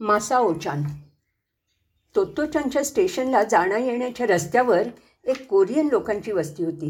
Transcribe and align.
मासाओचान 0.00 0.82
तोत्तोचानच्या 2.14 2.84
स्टेशनला 2.84 3.42
जाण्या 3.42 3.78
येण्याच्या 3.78 4.26
रस्त्यावर 4.26 4.82
एक 5.24 5.46
कोरियन 5.46 5.88
लोकांची 5.92 6.32
वस्ती 6.32 6.64
होती. 6.64 6.88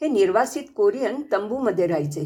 हे 0.00 0.08
निर्वासित 0.08 0.62
कोरियन 0.76 1.20
तंबूमध्ये 1.32 1.86
राहायचे. 1.86 2.22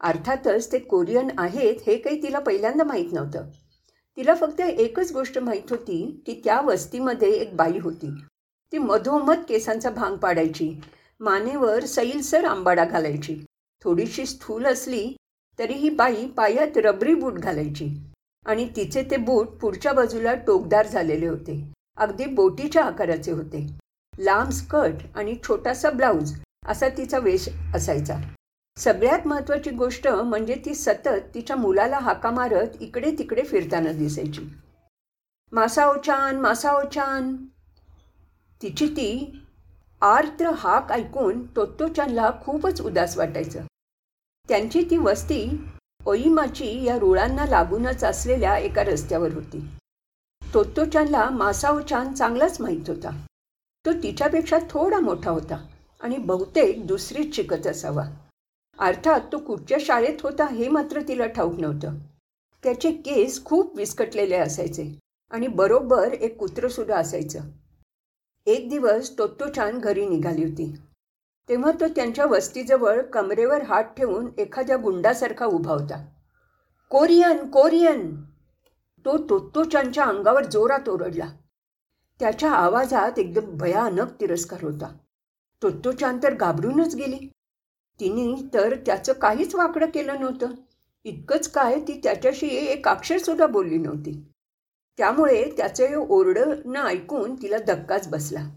अर्थातच 0.00 0.72
ते 0.72 0.78
कोरियन 0.78 1.28
आहेत 1.38 1.76
हे 1.86 1.96
काही 1.96 2.22
तिला 2.22 2.38
पहिल्यांदा 2.38 2.84
माहीत 2.84 3.12
नव्हतं. 3.12 3.48
तिला 4.16 4.34
फक्त 4.34 4.60
एकच 4.60 5.12
गोष्ट 5.12 5.38
माहीत 5.38 5.70
होती 5.70 6.22
की 6.26 6.40
त्या 6.44 6.60
वस्तीमध्ये 6.60 7.30
एक 7.32 7.56
बाई 7.56 7.78
होती. 7.78 8.10
ती 8.72 8.78
मधोमध 8.78 9.38
केसांचा 9.48 9.90
भांग 9.90 10.16
पाडायची 10.16 10.70
मानेवर 11.20 11.84
सैलसर 11.84 12.44
आंबाडा 12.44 12.84
घालायची. 12.84 13.44
थोडीशी 13.82 14.26
स्थूल 14.26 14.66
असली 14.66 15.16
तरी 15.58 15.72
ही 15.72 15.90
बाई 15.90 16.26
पायात 16.26 16.76
रबरी 16.76 17.14
बूट 17.14 17.32
घालायची. 17.32 18.11
आणि 18.46 18.68
तिचे 18.76 19.02
ते 19.02 19.16
बूट 19.16 19.48
पुढच्या 19.60 19.92
बाजूला 19.92 20.34
टोकदार 20.46 20.86
झालेले 20.86 21.26
होते. 21.26 21.62
अगदी 21.96 22.24
बोटीच्या 22.24 22.84
आकाराचे 22.84 23.32
होते. 23.32 23.66
लांब 24.18 24.50
स्कर्ट 24.50 25.02
आणि 25.14 25.34
छोटासा 25.44 25.90
ब्लाऊज 25.90 26.32
असा 26.68 26.88
तिचा 26.88 27.18
वेश 27.18 27.48
असायचा. 27.74 28.18
सगळ्यात 28.76 29.26
महत्त्वाची 29.26 29.70
गोष्ट 29.70 30.08
म्हणजे 30.08 30.54
ती 30.64 30.74
सतत 30.74 31.28
तिच्या 31.34 31.56
मुलाला 31.56 31.98
हाका 31.98 32.30
मारत 32.30 32.80
इकडे 32.80 33.10
तिकडे 33.18 33.42
फिरताना 33.42 33.92
दिसायची. 33.92 34.48
मासाओछान 35.52 36.40
मासाओछान 36.40 37.34
तिची 38.60 38.86
ती 38.88 39.40
आर्द्र 40.02 40.50
हाक 40.50 40.92
ऐकून 40.92 41.44
तोत्तोचानला 41.56 42.30
खूपच 42.42 42.80
उदास 42.80 43.16
वाटायचं. 43.18 43.66
त्यांची 44.48 44.82
ती 44.90 44.96
वस्ती 44.96 45.44
ओईमाची 46.06 46.84
या 46.84 46.98
रुळांना 46.98 47.46
लागूनच 47.46 48.04
असलेल्या 48.04 48.56
एका 48.58 48.84
रस्त्यावर 48.84 49.32
होती. 49.34 49.68
तोत्तोचानला 50.54 51.30
मासाओचान 51.30 52.12
चांगलाच 52.14 52.60
माहीत 52.60 52.88
होता. 52.88 53.26
तो 53.86 53.92
तिच्यापेक्षा 53.92 54.58
थोडा 54.70 55.00
मोठा 55.00 55.30
होता 55.30 55.66
आणि 56.00 56.18
बहुतेक 56.18 56.86
दुसरीच 56.86 57.36
शिकत 57.36 57.66
असावा. 57.66 58.04
अर्थात 58.78 59.20
तो 59.32 59.38
कुठच्या 59.38 59.78
शाळेत 59.80 60.22
होता 60.22 60.46
हे 60.46 60.68
मात्र 60.68 61.00
तिला 61.08 61.26
ठाऊक 61.26 61.60
नव्हतं. 61.60 61.94
त्याचे 62.62 62.92
केस 62.92 63.44
खूप 63.44 63.76
विस्कटलेले 63.76 64.36
असायचे 64.36 64.98
आणि 65.30 65.46
बरोबर 65.46 66.12
एक 66.12 66.36
कुत्रंसुद्धा 66.36 66.96
असायचं. 66.96 67.40
एक 68.46 68.68
दिवस 68.70 69.18
तोत्तोचान 69.18 69.78
घरी 69.78 70.06
निघाली 70.06 70.44
होती. 70.44 70.74
तेव्हा 71.48 71.70
तो 71.80 71.86
त्यांच्या 71.88 72.26
वस्तीजवळ 72.26 73.00
कमरेवर 73.02 73.62
हात 73.62 73.84
ठेवून 73.84 74.28
एखाद्या 74.38 74.76
गुंडासारखा 74.76 75.46
उभा 75.46 75.72
होता 75.72 76.04
कोरियन 76.90 77.50
कोरियन! 77.50 78.14
तो 79.06 79.16
तोत्तोचानच्या 79.30 80.04
अंगावर 80.04 80.44
जोरात 80.44 80.88
ओरडला. 80.88 81.26
त्याच्या 82.20 82.50
आवाजात 82.50 83.18
एकदम 83.18 83.56
भयानक 83.56 84.10
तिरस्कार 84.20 84.64
होता. 84.64 84.92
तोत्तोचान 85.62 86.18
तर 86.22 86.34
घाबरूनच 86.34 86.94
गेली. 86.94 87.28
तिने 88.00 88.48
तर 88.54 88.74
त्याचं 88.86 89.12
काहीच 89.12 89.54
वाकडं 89.54 89.86
केलं 89.86 90.20
नव्हतं. 90.20 90.54
इतकंच 91.04 91.50
काय 91.50 91.80
ती 91.80 92.00
त्याच्याशी 92.04 92.46
एक 92.46 92.88
अक्षरसुद्धा 92.88 93.46
बोलली 93.46 93.78
नव्हती. 93.78 94.12
त्यामुळे 94.98 95.44
त्याचं 95.56 95.94
ओरडणं 95.94 96.80
ऐकून 96.80 97.34
तिला 97.34 97.58
धक्काच 97.58 98.08
बसला. 98.08 98.48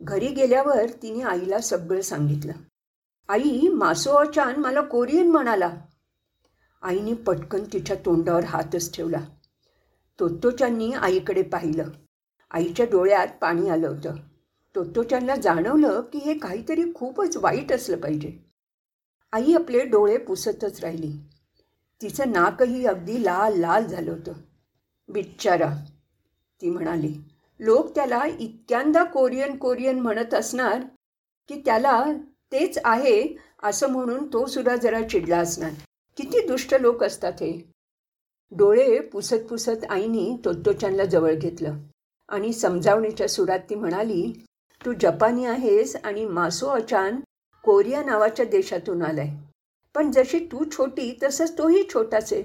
घरी 0.00 0.28
गेल्यावर 0.28 0.90
तिने 1.02 1.22
आईला 1.22 1.60
सगळं 1.60 2.00
सांगितलं. 2.00 2.52
आई 3.28 3.68
मासोचान 3.68 4.56
मला 4.56 4.80
कोरियन 4.80 5.30
म्हणाला. 5.30 5.76
आईने 6.82 7.14
पटकन 7.14 7.64
तिच्या 7.72 7.96
तोंडावर 7.96 8.44
हातच 8.44 8.96
ठेवला. 8.96 9.20
तोत्तोचांनी 10.20 10.92
आईकडे 10.92 11.42
पाहिलं. 11.42 11.88
आईच्या 12.50 12.86
डोळ्यात 12.86 13.28
पाणी 13.40 13.68
आलं 13.68 13.88
होतं. 13.88 14.14
तोत्तोचांना 14.74 15.36
जाणवलं 15.36 16.00
की 16.00 16.18
हे 16.18 16.38
काहीतरी 16.38 16.82
खूपच 16.94 17.36
वाईट 17.36 17.72
असलं 17.72 17.96
पाहिजे. 17.96 18.38
आई 19.32 19.54
आपले 19.54 19.84
डोळे 19.84 20.18
पुसतच 20.18 20.80
राहिली. 20.80 21.12
तिचं 22.02 22.32
नाकही 22.32 22.86
अगदी 22.86 23.24
लाल 23.24 23.60
लाल 23.60 23.86
झालं 23.86 24.10
होतं. 24.10 24.32
बिच्चारा 25.08 25.74
ती 26.60 26.70
म्हणाली. 26.70 27.18
लोक 27.60 27.94
त्याला 27.94 28.22
इतक्यांदा 28.40 29.04
कोरियन 29.04 29.56
कोरियन 29.56 30.00
म्हणत 30.00 30.34
असणार 30.34 30.80
की 31.48 31.62
त्याला 31.64 32.04
तेच 32.52 32.78
आहे 32.84 33.36
असं 33.62 33.88
म्हणून 33.88 34.32
तो 34.32 34.46
सुद्धा 34.46 34.76
जरा 34.76 35.08
चिडला 35.08 35.38
असणार. 35.38 35.70
किती 36.16 36.46
दुष्ट 36.46 36.74
लोक 36.74 37.04
असतात 37.04 37.32
हे. 37.32 37.70
डोळे 38.50 38.98
पुसत 39.00 39.46
पुसत 39.50 39.84
आईनी 39.90 40.36
तोत्तोचानला 40.44 41.04
जवळ 41.04 41.34
घेतलं 41.34 41.76
आणि 42.28 42.52
समजावणीच्या 42.52 43.28
सुरात 43.28 43.58
ती 43.70 43.74
म्हणाली 43.74 44.32
तू 44.86 44.92
जपानी 44.92 45.44
आहेस 45.44 45.96
आणि 45.96 46.24
मासो 46.24 46.66
अचान 46.66 47.20
कोरिया 47.64 48.02
नावाच्या 48.04 48.46
देशातून 48.46 49.02
आलाय. 49.02 49.28
पण 49.94 50.10
जशी 50.10 50.38
तू 50.38 50.64
छोटी 50.72 51.18
तसंच 51.22 51.58
तोही 51.58 51.82
छोटाच 51.94 52.32
आहे. 52.32 52.42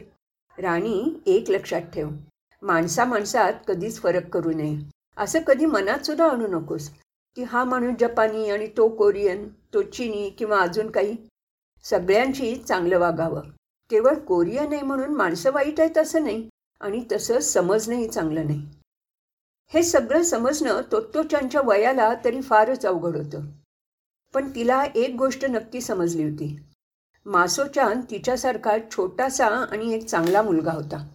राणी 0.61 1.21
एक 1.25 1.49
लक्षात 1.49 1.81
ठेव. 1.81 2.09
माणसा 2.61 3.05
माणसात 3.05 3.53
कधीच 3.67 4.01
फरक 4.01 4.29
करू 4.29 4.51
नये. 4.51 5.00
असं 5.21 5.39
कधी 5.39 5.65
मनात 5.65 5.99
सुद्धा 5.99 6.27
आणू 6.27 6.47
नकोस. 6.47 6.91
की 7.35 7.43
हा 7.43 7.63
माणूस 7.63 7.95
जपानी 7.99 8.49
आणि 8.49 8.67
तो 8.67 8.89
कोरियन 8.89 9.49
तो 9.73 9.81
चिनी 9.81 10.29
किंवा 10.29 10.59
अजून 10.59 10.91
काही 10.91 11.17
सगळ्यांशी 11.83 12.55
चांगलं 12.55 12.99
वागावं. 12.99 13.41
केवळ 13.89 14.17
कोरियन 14.17 14.69
नाही 14.69 14.81
म्हणून 14.81 15.09
माणसं 15.09 15.51
वाईट 15.51 15.79
आहेत 15.79 15.97
असं 15.97 16.23
नाही 16.23 16.49
आणि 16.81 17.05
तसं 17.11 17.39
समजणंही 17.39 18.07
चांगलं 18.07 18.45
नाही. 18.45 18.67
हे 19.73 19.83
सगळं 19.83 20.23
समजणं 20.23 20.81
तोत्तोच्यांच्या 20.91 21.61
वयाला 21.61 22.13
तरी 22.25 22.41
फारच 22.41 22.85
अवघड 22.85 23.17
होतं. 23.17 23.41
पण 24.33 24.55
तिला 24.55 24.83
एक 24.95 25.15
गोष्ट 25.15 25.45
नक्की 25.45 25.81
समजली 25.81 26.23
होती. 26.23 26.59
मासोचान 27.25 28.01
तिच्यासारखा 28.01 28.77
छोटासा 28.91 29.47
आणि 29.47 29.93
एक 29.93 30.05
चांगला 30.05 30.41
मुलगा 30.41 30.71
होता. 30.71 31.07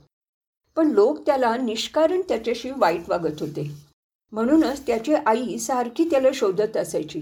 पण 0.77 0.91
लोक 0.91 1.27
त्याला 1.27 1.57
निष्कारण 1.57 2.21
त्याच्याशी 2.21 2.71
वाईट 2.77 3.03
वागत 3.09 3.41
होते. 3.41 3.86
म्हणूनच 4.33 4.87
त्याची 4.87 5.15
आई 5.15 5.59
सारखी 5.59 6.09
त्याला 6.11 6.29
शोधत 6.35 6.77
असायची. 6.77 7.21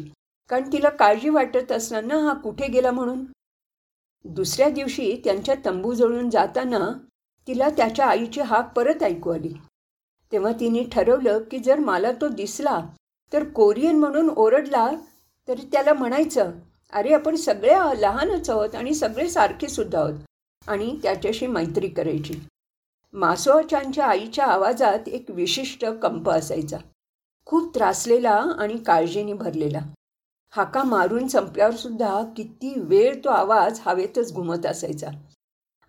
कारण 0.50 0.72
तिला 0.72 0.88
काळजी 0.88 1.28
वाटत 1.28 1.72
असताना 1.72 2.18
हा 2.18 2.34
कुठे 2.34 2.66
गेला 2.66 2.90
म्हणून? 2.90 3.24
दुसऱ्या 4.24 4.68
दिवशी 4.70 5.20
त्यांच्या 5.24 5.54
तंबू 5.64 5.92
जळून 5.94 6.30
जाताना 6.30 6.88
तिला 7.48 7.68
त्याच्या 7.68 8.06
आईची 8.06 8.40
हाक 8.40 8.72
परत 8.76 9.02
ऐकू 9.02 9.30
आली. 9.30 9.52
तेव्हा 10.32 10.52
तिने 10.52 10.82
ठरवलं 10.92 11.42
की 11.50 11.58
जर 11.58 11.78
मला 11.78 12.12
तो 12.12 12.28
दिसला 12.28 12.80
तर 13.32 13.44
कोरियन 13.44 13.98
म्हणून 13.98 14.30
ओरडला 14.36 14.90
तरी 15.48 15.68
त्याला 15.72 15.92
म्हणायचं 15.92 16.50
अरे 16.92 17.14
आपण 17.14 17.36
सगळे 17.36 17.74
लहानच 18.00 18.50
आहोत 18.50 18.74
आणि 18.74 18.94
सगळे 18.94 19.28
सारखे 19.30 19.68
सुद्धा 19.68 20.00
आहोत. 20.00 20.14
आणि 20.68 20.98
त्याच्याशी 21.02 21.46
मैत्री 21.46 21.88
करायची. 21.88 22.34
मासोआचांच्या 23.12 24.06
आईच्या 24.06 24.46
आवाजात 24.46 25.08
एक 25.08 25.30
विशिष्ट 25.30 25.84
कंप 26.02 26.30
असायचा. 26.30 26.76
खूप 27.46 27.74
त्रासलेला 27.74 28.34
आणि 28.58 28.76
काळजीने 28.78 29.32
भरलेला. 29.32 29.80
हाका 30.50 30.82
मारून 30.82 31.28
संपल्यावर 31.28 31.74
सुद्धा 31.74 32.22
किती 32.36 32.80
वेळ 32.80 33.24
तो 33.24 33.28
आवाज 33.28 33.80
हवेतच 33.86 34.32
घुमत 34.32 34.66
असायचा. 34.66 35.08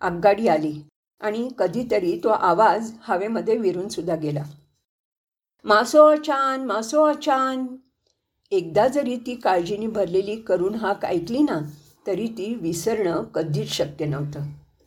आगगाडी 0.01 0.47
आली 0.47 0.73
आणि 1.21 1.49
कधीतरी 1.57 2.19
तो 2.23 2.29
आवाज 2.29 2.91
हवेमध्ये 3.01 3.57
विरून 3.57 3.87
सुद्धा 3.87 4.15
गेला. 4.15 4.43
मासो 5.63 6.05
अचान 6.05 6.65
मासो 6.65 7.03
अचान. 7.03 7.65
एकदा 8.51 8.87
जरी 8.87 9.15
ती 9.15 9.35
काळजीने 9.35 9.87
भरलेली 9.87 10.35
करून 10.35 10.75
हाक 10.75 11.05
ऐकली 11.05 11.39
ना 11.39 11.59
तरी 12.07 12.27
ती 12.27 12.55
विसरणं 12.55 13.23
कधीच 13.23 13.69
शक्य 13.69 14.05
नव्हतं. 14.05 14.41